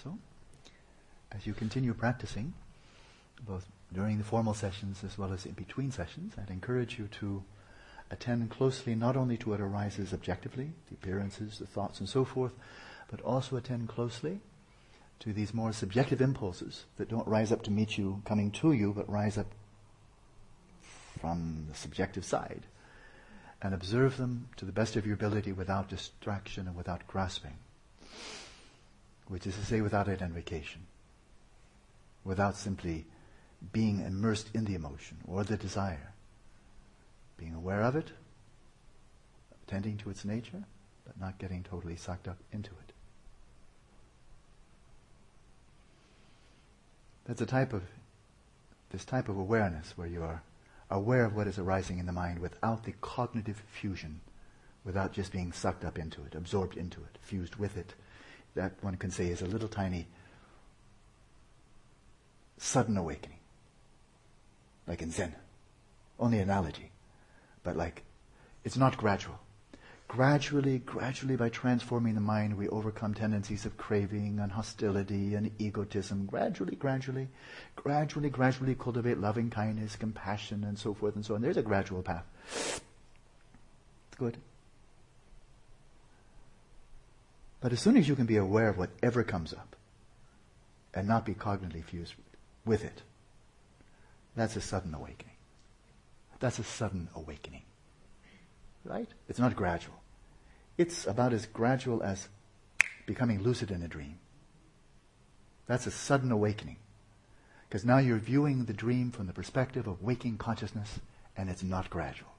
So, 0.04 0.18
as 1.32 1.48
you 1.48 1.54
continue 1.54 1.94
practicing, 1.94 2.54
both 3.46 3.66
during 3.94 4.18
the 4.18 4.24
formal 4.24 4.54
sessions 4.54 5.04
as 5.04 5.18
well 5.18 5.34
as 5.34 5.46
in 5.46 5.54
between 5.54 5.92
sessions, 5.92 6.34
I'd 6.38 6.50
encourage 6.50 7.00
you 7.00 7.08
to 7.20 7.44
attend 8.12 8.50
closely 8.50 8.96
not 8.96 9.16
only 9.16 9.38
to 9.38 9.50
what 9.50 9.62
arises 9.62 10.14
objectively, 10.14 10.72
the 10.90 10.96
appearances, 10.96 11.60
the 11.60 11.66
thoughts, 11.66 12.00
and 12.00 12.10
so 12.10 12.26
forth, 12.26 12.54
but 13.10 13.22
also 13.22 13.56
attend 13.56 13.90
closely 13.90 14.40
to 15.20 15.32
these 15.32 15.54
more 15.54 15.72
subjective 15.72 16.22
impulses 16.22 16.84
that 16.98 17.10
don't 17.10 17.28
rise 17.28 17.52
up 17.52 17.64
to 17.64 17.72
meet 17.72 17.98
you 17.98 18.22
coming 18.26 18.52
to 18.52 18.74
you, 18.74 18.94
but 18.94 19.10
rise 19.10 19.38
up 19.38 19.48
from 21.20 21.66
the 21.70 21.76
subjective 21.76 22.26
side. 22.26 22.64
And 23.62 23.74
observe 23.74 24.18
them 24.18 24.50
to 24.58 24.66
the 24.66 24.74
best 24.74 24.98
of 24.98 25.06
your 25.06 25.16
ability 25.16 25.54
without 25.54 25.88
distraction 25.88 26.68
and 26.68 26.76
without 26.76 27.08
grasping. 27.08 27.58
Which 29.28 29.48
is 29.48 29.56
to 29.56 29.66
say, 29.66 29.82
without 29.82 30.08
identification. 30.08 30.88
Without 32.24 32.56
simply 32.56 33.06
being 33.72 34.02
immersed 34.02 34.50
in 34.54 34.66
the 34.66 34.76
emotion 34.76 35.18
or 35.28 35.44
the 35.44 35.58
desire. 35.58 36.14
Being 37.38 37.54
aware 37.54 37.82
of 37.82 37.96
it, 37.96 38.12
attending 39.66 39.98
to 39.98 40.10
its 40.10 40.26
nature, 40.26 40.64
but 41.06 41.20
not 41.20 41.40
getting 41.40 41.64
totally 41.64 41.96
sucked 41.96 42.28
up 42.28 42.38
into 42.52 42.72
it. 42.72 42.94
That's 47.26 47.42
a 47.42 47.46
type 47.46 47.74
of 47.74 47.84
this 48.92 49.06
type 49.06 49.28
of 49.28 49.38
awareness 49.38 49.98
where 49.98 50.08
you 50.08 50.22
are 50.22 50.44
aware 50.90 51.26
of 51.26 51.36
what 51.36 51.48
is 51.48 51.58
arising 51.58 51.98
in 51.98 52.06
the 52.06 52.12
mind 52.12 52.40
without 52.40 52.84
the 52.84 52.92
cognitive 53.02 53.64
fusion, 53.68 54.22
without 54.84 55.14
just 55.14 55.32
being 55.32 55.52
sucked 55.52 55.84
up 55.84 55.98
into 55.98 56.24
it, 56.26 56.36
absorbed 56.36 56.78
into 56.78 57.00
it, 57.02 57.18
fused 57.20 57.56
with 57.56 57.76
it. 57.76 57.96
That 58.56 58.74
one 58.82 58.96
can 58.98 59.12
say 59.12 59.28
is 59.28 59.42
a 59.42 59.48
little 59.48 59.68
tiny 59.68 60.08
sudden 62.58 62.98
awakening. 62.98 63.40
Like 64.88 65.02
in 65.02 65.12
Zen. 65.12 65.36
Only 66.20 66.40
analogy. 66.40 66.92
But 67.64 67.78
like, 67.78 68.04
it's 68.64 68.78
not 68.78 68.98
gradual 68.98 69.40
gradually, 70.14 70.78
gradually, 70.78 71.36
by 71.36 71.50
transforming 71.50 72.14
the 72.14 72.22
mind, 72.22 72.56
we 72.56 72.70
overcome 72.70 73.16
tendencies 73.16 73.66
of 73.66 73.76
craving 73.78 74.40
and 74.40 74.52
hostility 74.52 75.34
and 75.34 75.50
egotism. 75.58 76.28
Gradually, 76.28 76.76
gradually, 76.76 77.30
gradually, 77.76 78.30
gradually 78.30 78.76
cultivate 78.76 79.18
loving 79.18 79.50
kindness, 79.50 79.96
compassion, 79.96 80.64
and 80.66 80.78
so 80.78 80.94
forth 80.94 81.16
and 81.16 81.26
so 81.26 81.34
on. 81.34 81.42
There's 81.42 81.58
a 81.58 81.64
gradual 81.64 82.04
path. 82.04 82.26
It's 82.48 84.20
good. 84.20 84.38
But 87.64 87.72
as 87.72 87.80
soon 87.80 87.96
as 87.96 88.10
you 88.10 88.18
can 88.18 88.26
be 88.26 88.36
aware 88.36 88.68
of 88.68 88.78
whatever 88.78 89.24
comes 89.24 89.54
up 89.54 89.78
and 90.94 91.08
not 91.08 91.26
be 91.26 91.34
cognitively 91.34 91.82
fused 91.82 92.14
with 92.66 92.84
it, 92.84 93.04
that's 94.36 94.58
a 94.58 94.62
sudden 94.62 94.94
awakening. 94.94 95.36
That's 96.42 96.60
a 96.60 96.64
sudden 96.66 97.08
awakening. 97.16 97.62
Right? 98.84 99.08
It's 99.30 99.40
not 99.40 99.56
gradual. 99.56 99.96
It's 100.78 101.08
about 101.08 101.32
as 101.32 101.46
gradual 101.46 102.04
as 102.04 102.28
becoming 103.06 103.42
lucid 103.42 103.72
in 103.72 103.82
a 103.82 103.88
dream. 103.88 104.20
That's 105.66 105.88
a 105.88 105.92
sudden 105.92 106.34
awakening. 106.34 106.80
Because 107.70 107.86
now 107.86 108.00
you're 108.00 108.18
viewing 108.18 108.66
the 108.66 108.74
dream 108.74 109.10
from 109.10 109.28
the 109.28 109.34
perspective 109.34 109.88
of 109.88 110.04
waking 110.04 110.38
consciousness, 110.38 111.00
and 111.38 111.50
it's 111.50 111.64
not 111.64 111.90
gradual. 111.90 112.34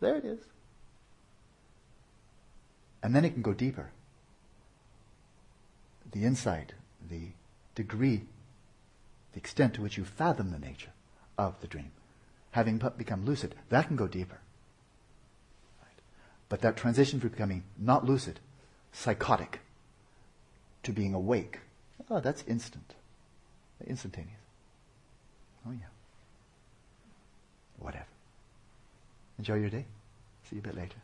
There 0.00 0.16
it 0.16 0.26
is. 0.26 0.40
And 3.02 3.14
then 3.14 3.24
it 3.24 3.32
can 3.32 3.42
go 3.42 3.54
deeper. 3.54 3.90
The 6.12 6.24
insight, 6.24 6.74
the 7.08 7.28
degree, 7.74 8.22
the 9.32 9.38
extent 9.38 9.74
to 9.74 9.82
which 9.82 9.96
you 9.96 10.04
fathom 10.04 10.50
the 10.50 10.58
nature 10.58 10.90
of 11.38 11.60
the 11.60 11.66
dream, 11.66 11.92
having 12.50 12.78
become 12.96 13.24
lucid, 13.24 13.54
that 13.68 13.86
can 13.86 13.96
go 13.96 14.08
deeper. 14.08 14.40
But 16.48 16.62
that 16.62 16.76
transition 16.76 17.20
from 17.20 17.30
becoming 17.30 17.62
not 17.78 18.04
lucid, 18.04 18.40
psychotic, 18.92 19.60
to 20.82 20.92
being 20.92 21.14
awake, 21.14 21.60
oh, 22.10 22.20
that's 22.20 22.42
instant. 22.46 22.94
Instantaneous. 23.86 24.34
Oh, 25.66 25.70
yeah. 25.70 25.86
Whatever. 27.78 28.04
Enjoy 29.38 29.54
your 29.54 29.70
day. 29.70 29.86
See 30.48 30.56
you 30.56 30.60
a 30.60 30.64
bit 30.64 30.76
later. 30.76 30.96